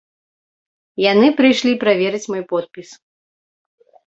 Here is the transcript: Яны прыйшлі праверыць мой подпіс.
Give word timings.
Яны 1.11 1.27
прыйшлі 1.41 1.73
праверыць 1.85 2.25
мой 2.33 2.43
подпіс. 2.55 2.89